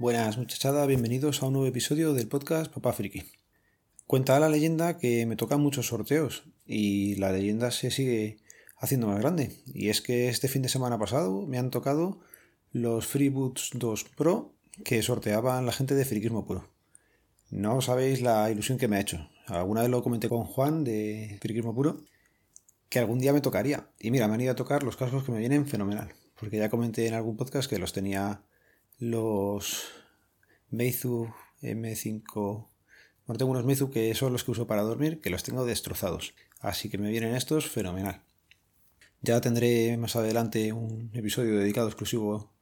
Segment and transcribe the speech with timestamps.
[0.00, 3.22] Buenas muchachada, bienvenidos a un nuevo episodio del podcast Papá Friki.
[4.06, 8.38] Cuenta la leyenda que me tocan muchos sorteos y la leyenda se sigue
[8.78, 9.52] haciendo más grande.
[9.66, 12.18] Y es que este fin de semana pasado me han tocado
[12.72, 14.54] los FreeBoots 2 Pro
[14.86, 16.70] que sorteaban la gente de Friquismo Puro.
[17.50, 19.28] No sabéis la ilusión que me ha hecho.
[19.48, 22.00] Alguna vez lo comenté con Juan de Friquismo Puro
[22.88, 23.90] que algún día me tocaría.
[23.98, 26.14] Y mira, me han ido a tocar los cascos que me vienen fenomenal.
[26.40, 28.44] Porque ya comenté en algún podcast que los tenía
[29.00, 29.86] los
[30.68, 31.32] Meizu
[31.62, 32.68] M5.
[33.26, 36.34] Bueno, tengo unos Meizu que son los que uso para dormir, que los tengo destrozados.
[36.60, 38.22] Así que me vienen estos fenomenal.
[39.22, 42.52] Ya tendré más adelante un episodio dedicado exclusivo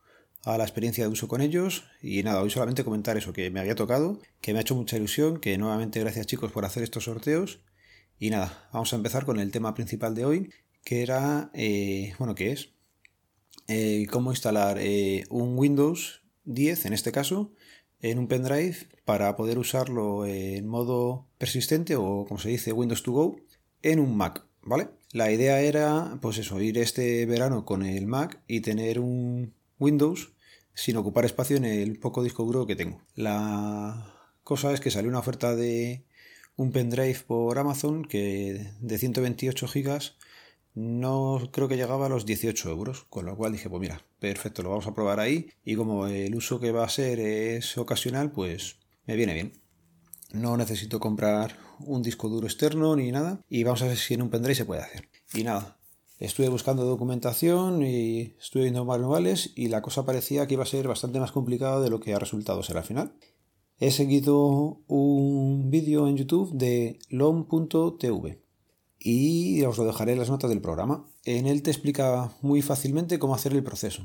[0.44, 1.84] a la experiencia de uso con ellos.
[2.00, 4.96] Y nada, hoy solamente comentar eso, que me había tocado, que me ha hecho mucha
[4.96, 7.60] ilusión, que nuevamente gracias chicos por hacer estos sorteos.
[8.18, 10.52] Y nada, vamos a empezar con el tema principal de hoy,
[10.84, 12.70] que era, eh, bueno, ¿qué es?
[13.66, 17.52] Eh, cómo instalar eh, un Windows 10 en este caso
[18.00, 23.12] en un pendrive para poder usarlo en modo persistente o como se dice Windows to
[23.12, 23.36] Go
[23.82, 24.88] en un Mac, ¿vale?
[25.12, 30.32] La idea era pues eso, ir este verano con el Mac y tener un Windows
[30.74, 33.02] sin ocupar espacio en el poco disco duro que tengo.
[33.14, 36.04] La cosa es que salió una oferta de
[36.56, 40.16] un pendrive por Amazon que de 128 gigas
[40.78, 44.62] no creo que llegaba a los 18 euros, con lo cual dije, pues mira, perfecto,
[44.62, 48.30] lo vamos a probar ahí y como el uso que va a ser es ocasional,
[48.30, 49.52] pues me viene bien.
[50.32, 54.22] No necesito comprar un disco duro externo ni nada y vamos a ver si en
[54.22, 55.08] un pendrive se puede hacer.
[55.34, 55.78] Y nada,
[56.20, 60.86] estuve buscando documentación y estuve viendo manuales y la cosa parecía que iba a ser
[60.86, 63.14] bastante más complicada de lo que ha resultado ser al final.
[63.80, 68.47] He seguido un vídeo en YouTube de lom.tv
[68.98, 71.06] y os lo dejaré en las notas del programa.
[71.24, 74.02] En él te explica muy fácilmente cómo hacer el proceso.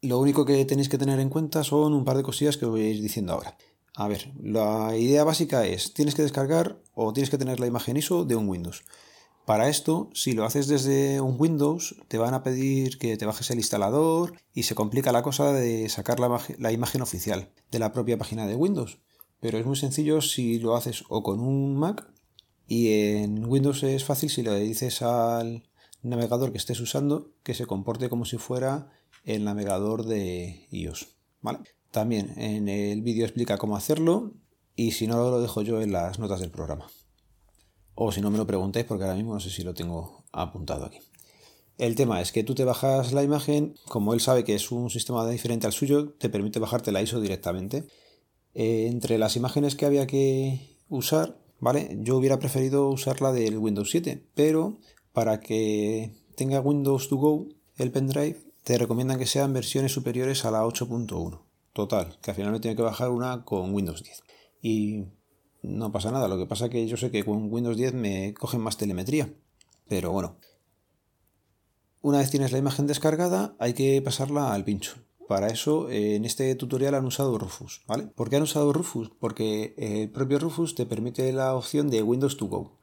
[0.00, 2.72] Lo único que tenéis que tener en cuenta son un par de cosillas que os
[2.72, 3.56] voy a ir diciendo ahora.
[3.94, 7.96] A ver, la idea básica es, tienes que descargar o tienes que tener la imagen
[7.96, 8.84] ISO de un Windows.
[9.44, 13.50] Para esto, si lo haces desde un Windows, te van a pedir que te bajes
[13.50, 17.92] el instalador y se complica la cosa de sacar la, la imagen oficial de la
[17.92, 18.98] propia página de Windows.
[19.40, 22.11] Pero es muy sencillo si lo haces o con un Mac
[22.72, 25.68] y en Windows es fácil si le dices al
[26.00, 28.90] navegador que estés usando que se comporte como si fuera
[29.24, 31.08] el navegador de iOS.
[31.42, 31.58] ¿vale?
[31.90, 34.32] También en el vídeo explica cómo hacerlo
[34.74, 36.86] y si no lo dejo yo en las notas del programa.
[37.94, 40.86] O si no me lo preguntéis porque ahora mismo no sé si lo tengo apuntado
[40.86, 41.00] aquí.
[41.76, 44.88] El tema es que tú te bajas la imagen, como él sabe que es un
[44.88, 47.84] sistema diferente al suyo, te permite bajarte la ISO directamente.
[48.54, 51.96] Eh, entre las imágenes que había que usar, ¿vale?
[52.00, 54.80] Yo hubiera preferido usarla del Windows 7, pero
[55.12, 57.46] para que tenga Windows to Go,
[57.76, 61.40] el pendrive, te recomiendan que sean versiones superiores a la 8.1.
[61.72, 64.24] Total, que al final me tiene que bajar una con Windows 10.
[64.60, 65.04] Y
[65.62, 68.34] no pasa nada, lo que pasa es que yo sé que con Windows 10 me
[68.34, 69.32] cogen más telemetría.
[69.88, 70.38] Pero bueno,
[72.00, 74.96] una vez tienes la imagen descargada, hay que pasarla al pincho.
[75.28, 78.04] Para eso, eh, en este tutorial han usado Rufus, ¿vale?
[78.08, 79.10] ¿Por qué han usado Rufus?
[79.18, 82.78] Porque el propio Rufus te permite la opción de Windows to Go.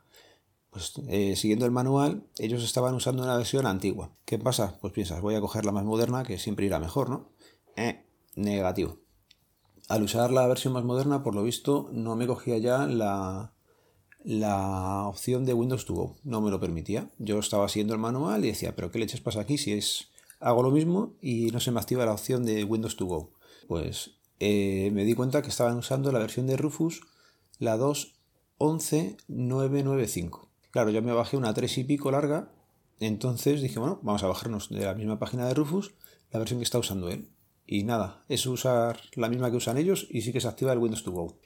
[0.69, 4.15] Pues eh, siguiendo el manual, ellos estaban usando una versión antigua.
[4.25, 4.77] ¿Qué pasa?
[4.81, 7.29] Pues piensas, voy a coger la más moderna, que siempre irá mejor, ¿no?
[7.75, 8.05] Eh,
[8.35, 8.99] negativo.
[9.87, 13.53] Al usar la versión más moderna, por lo visto, no me cogía ya la,
[14.23, 16.15] la opción de Windows to Go.
[16.23, 17.09] No me lo permitía.
[17.17, 20.08] Yo estaba siguiendo el manual y decía, pero ¿qué leches pasa aquí si es
[20.39, 23.33] hago lo mismo y no se me activa la opción de Windows to Go.
[23.67, 27.01] Pues eh, me di cuenta que estaban usando la versión de Rufus,
[27.59, 30.47] la 2.11.995.
[30.71, 32.51] Claro, yo me bajé una 3 y pico larga,
[32.99, 35.93] entonces dije, bueno, vamos a bajarnos de la misma página de Rufus
[36.31, 37.29] la versión que está usando él.
[37.65, 40.79] Y nada, es usar la misma que usan ellos y sí que se activa el
[40.79, 41.37] Windows to Go.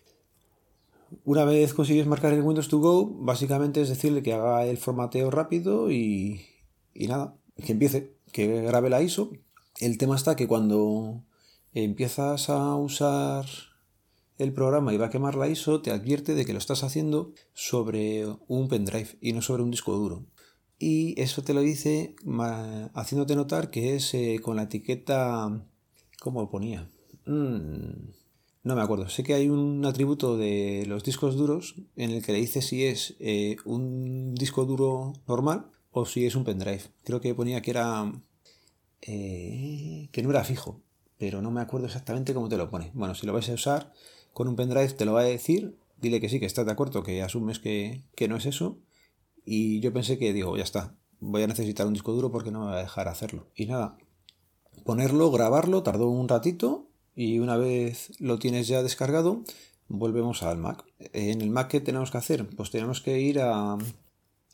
[1.26, 5.30] Una vez consigues marcar el Windows to Go, básicamente es decirle que haga el formateo
[5.32, 6.46] rápido y,
[6.94, 9.32] y nada, que empiece que grabe la ISO.
[9.80, 11.24] El tema está que cuando
[11.74, 13.46] empiezas a usar
[14.38, 17.34] el programa y va a quemar la ISO, te advierte de que lo estás haciendo
[17.54, 20.26] sobre un pendrive y no sobre un disco duro.
[20.80, 22.16] Y eso te lo dice
[22.94, 25.66] haciéndote notar que es eh, con la etiqueta...
[26.20, 26.90] ¿Cómo lo ponía?
[27.26, 28.12] Mm,
[28.64, 29.10] no me acuerdo.
[29.10, 32.86] Sé que hay un atributo de los discos duros en el que le dice si
[32.86, 36.84] es eh, un disco duro normal o si es un pendrive.
[37.06, 38.12] Creo que ponía que era.
[39.02, 40.82] Eh, que no era fijo,
[41.18, 42.92] pero no me acuerdo exactamente cómo te lo pone.
[42.94, 43.94] Bueno, si lo vais a usar
[44.34, 45.78] con un pendrive, te lo va a decir.
[46.02, 48.78] Dile que sí, que estás de acuerdo, que asumes que, que no es eso.
[49.46, 52.62] Y yo pensé que, digo, ya está, voy a necesitar un disco duro porque no
[52.62, 53.48] me va a dejar hacerlo.
[53.56, 53.98] Y nada,
[54.84, 59.44] ponerlo, grabarlo, tardó un ratito y una vez lo tienes ya descargado,
[59.88, 60.84] volvemos al Mac.
[61.14, 62.48] En el Mac, ¿qué tenemos que hacer?
[62.56, 63.78] Pues tenemos que ir a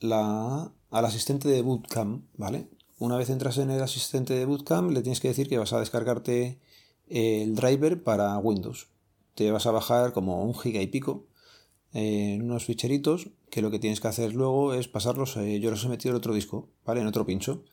[0.02, 2.68] la, al asistente de Bootcamp, ¿vale?
[2.98, 5.80] Una vez entras en el asistente de Bootcamp, le tienes que decir que vas a
[5.80, 6.60] descargarte
[7.08, 8.88] el driver para Windows.
[9.36, 11.28] Te vas a bajar como un giga y pico
[11.94, 15.38] en unos ficheritos que lo que tienes que hacer luego es pasarlos.
[15.38, 17.02] Eh, yo los he metido en otro disco, ¿vale?
[17.02, 17.64] En otro pincho.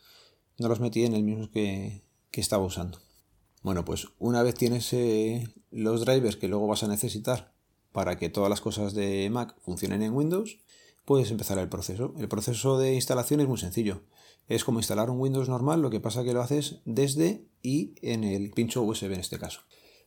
[0.58, 2.98] No los metí en el mismo que, que estaba usando.
[3.62, 7.52] Bueno, pues una vez tienes eh, los drivers que luego vas a necesitar
[7.92, 10.58] para que todas las cosas de Mac funcionen en Windows,
[11.06, 12.12] puedes empezar el proceso.
[12.18, 14.02] El proceso de instalación es muy sencillo.
[14.48, 18.24] Es como instalar un Windows normal, lo que pasa que lo haces desde y en
[18.24, 19.60] el pincho USB en este caso.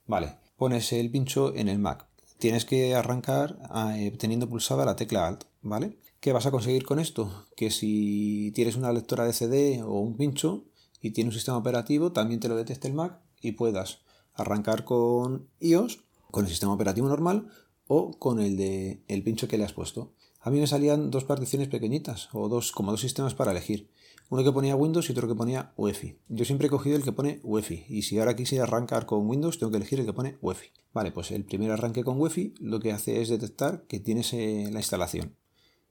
[0.06, 2.08] Vale, pones el pincho en el Mac.
[2.38, 3.58] Tienes que arrancar
[3.96, 5.98] eh, teniendo pulsada la tecla Alt, ¿vale?
[6.20, 7.48] ¿Qué vas a conseguir con esto?
[7.56, 10.66] Que si tienes una lectora de CD o un pincho
[11.02, 14.02] y tiene un sistema operativo, también te lo detecte el Mac y puedas
[14.34, 16.00] arrancar con iOS,
[16.32, 17.50] con el sistema operativo normal
[17.88, 20.14] o con el de el pincho que le has puesto.
[20.42, 23.90] A mí me salían dos particiones pequeñitas o dos como dos sistemas para elegir.
[24.30, 26.18] Uno que ponía Windows y otro que ponía UEFI.
[26.30, 29.60] Yo siempre he cogido el que pone UEFI y si ahora quisiera arrancar con Windows
[29.60, 30.68] tengo que elegir el que pone UEFI.
[30.94, 34.70] Vale, pues el primer arranque con UEFI lo que hace es detectar que tienes eh,
[34.72, 35.36] la instalación.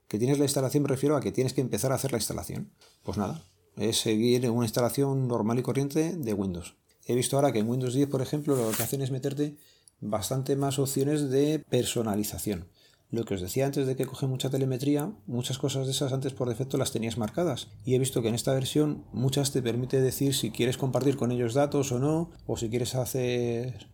[0.07, 2.71] Que tienes la instalación me refiero a que tienes que empezar a hacer la instalación.
[3.03, 3.45] Pues nada,
[3.77, 6.77] es seguir una instalación normal y corriente de Windows.
[7.05, 9.57] He visto ahora que en Windows 10, por ejemplo, lo que hacen es meterte
[10.01, 12.69] bastante más opciones de personalización.
[13.11, 16.35] Lo que os decía antes de que coge mucha telemetría, muchas cosas de esas antes
[16.35, 17.69] por defecto las tenías marcadas.
[17.85, 21.33] Y he visto que en esta versión muchas te permite decir si quieres compartir con
[21.33, 23.89] ellos datos o no, o si quieres hacer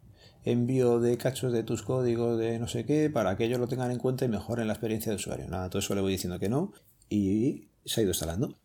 [0.44, 3.92] envío de cachos de tus códigos de no sé qué, para que ellos lo tengan
[3.92, 5.48] en cuenta y mejoren la experiencia de usuario.
[5.48, 6.72] Nada, todo eso le voy diciendo que no
[7.08, 8.58] y se ha ido instalando.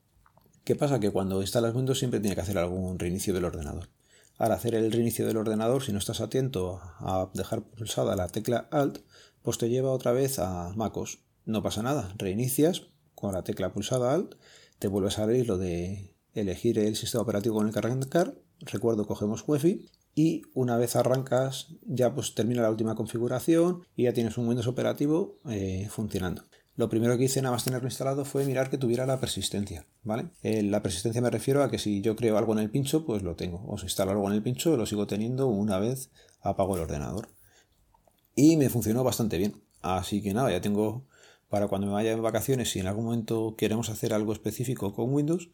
[0.64, 1.00] ¿Qué pasa?
[1.00, 3.90] Que cuando instalas Windows siempre tiene que hacer algún reinicio del ordenador.
[4.38, 8.68] Al hacer el reinicio del ordenador, si no estás atento a dejar pulsada la tecla
[8.72, 9.00] Alt,
[9.42, 11.20] pues te lleva otra vez a MacOS.
[11.46, 12.84] No pasa nada, reinicias
[13.16, 14.36] con la tecla pulsada Alt,
[14.80, 18.36] te vuelve a salir lo de elegir el sistema operativo con el que arrancar.
[18.62, 24.14] Recuerdo, cogemos UEFI y una vez arrancas ya pues termina la última configuración y ya
[24.14, 26.44] tienes un Windows operativo eh, funcionando.
[26.76, 30.30] Lo primero que hice nada más tenerlo instalado fue mirar que tuviera la persistencia, ¿vale?
[30.44, 33.22] Eh, la persistencia me refiero a que si yo creo algo en el pincho, pues
[33.22, 33.66] lo tengo.
[33.68, 36.10] O si instalo algo en el pincho, lo sigo teniendo una vez
[36.42, 37.28] apago el ordenador.
[38.40, 39.62] Y me funcionó bastante bien.
[39.82, 41.06] Así que nada, ya tengo
[41.50, 45.14] para cuando me vaya en vacaciones, si en algún momento queremos hacer algo específico con
[45.14, 45.50] Windows,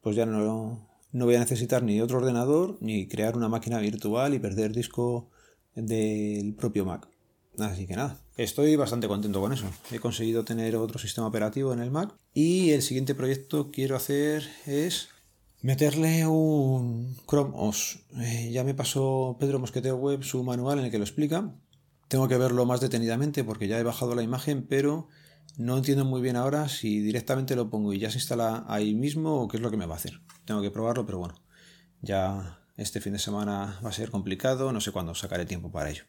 [0.00, 4.32] pues ya no, no voy a necesitar ni otro ordenador, ni crear una máquina virtual
[4.32, 5.28] y perder disco
[5.74, 7.08] del propio Mac.
[7.58, 9.66] Así que nada, estoy bastante contento con eso.
[9.92, 13.96] He conseguido tener otro sistema operativo en el Mac y el siguiente proyecto que quiero
[13.96, 15.08] hacer es
[15.60, 17.98] meterle un Chrome OS.
[18.18, 21.52] Eh, ya me pasó Pedro Mosqueteo Web su manual en el que lo explica.
[22.10, 25.06] Tengo que verlo más detenidamente porque ya he bajado la imagen, pero
[25.56, 29.40] no entiendo muy bien ahora si directamente lo pongo y ya se instala ahí mismo
[29.40, 30.20] o qué es lo que me va a hacer.
[30.44, 31.40] Tengo que probarlo, pero bueno,
[32.02, 35.88] ya este fin de semana va a ser complicado, no sé cuándo sacaré tiempo para
[35.88, 36.02] ello.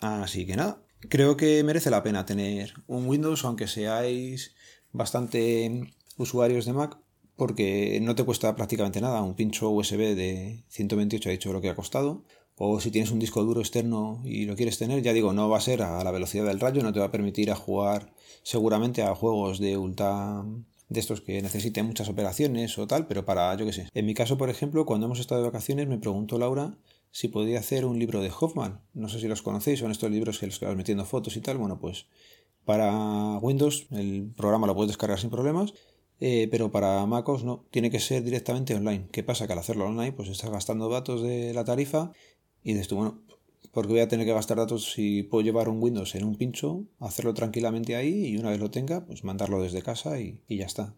[0.00, 4.54] Así que nada, creo que merece la pena tener un Windows, aunque seáis
[4.90, 6.96] bastante usuarios de Mac,
[7.36, 9.20] porque no te cuesta prácticamente nada.
[9.20, 12.24] Un pincho USB de 128 ha dicho lo que ha costado.
[12.56, 15.58] O si tienes un disco duro externo y lo quieres tener, ya digo, no va
[15.58, 19.02] a ser a la velocidad del rayo, no te va a permitir a jugar seguramente
[19.02, 20.44] a juegos de ultra
[20.92, 23.88] de estos que necesiten muchas operaciones o tal, pero para, yo qué sé.
[23.94, 26.76] En mi caso, por ejemplo, cuando hemos estado de vacaciones, me preguntó Laura
[27.10, 28.80] si podía hacer un libro de Hoffman.
[28.94, 31.40] No sé si los conocéis, son estos libros que los que vas metiendo fotos y
[31.40, 31.58] tal.
[31.58, 32.06] Bueno, pues
[32.64, 35.74] para Windows el programa lo puedes descargar sin problemas,
[36.20, 39.08] eh, pero para MacOS no, tiene que ser directamente online.
[39.10, 39.46] ¿Qué pasa?
[39.46, 42.12] Que al hacerlo online, pues estás gastando datos de la tarifa
[42.62, 43.20] y dices tú, bueno,
[43.72, 46.84] porque voy a tener que gastar datos si puedo llevar un Windows en un pincho,
[47.00, 50.94] hacerlo tranquilamente ahí y una vez lo tenga, pues mandarlo desde casa y, ya está.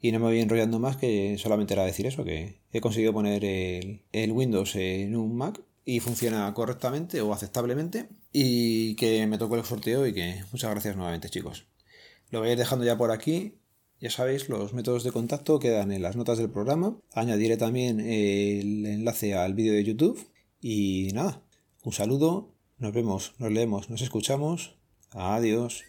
[0.00, 3.44] Y no me voy enrollando más que solamente era decir eso, que he conseguido poner
[3.44, 9.56] el, el Windows en un Mac y funciona correctamente o aceptablemente y que me tocó
[9.56, 11.66] el sorteo y que muchas gracias nuevamente chicos.
[12.30, 13.54] Lo voy a ir dejando ya por aquí.
[14.00, 16.96] Ya sabéis, los métodos de contacto quedan en las notas del programa.
[17.14, 20.18] Añadiré también el enlace al vídeo de YouTube.
[20.60, 21.42] Y nada,
[21.84, 24.76] un saludo, nos vemos, nos leemos, nos escuchamos.
[25.10, 25.84] Adiós.